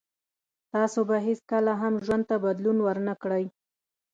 تاسو 0.73 0.99
به 1.09 1.17
هیڅکله 1.27 1.73
هم 1.81 1.93
ژوند 2.05 2.23
ته 2.29 2.35
بدلون 2.45 2.77
ور 2.81 2.97
نه 3.07 3.13
کړی 3.21 3.45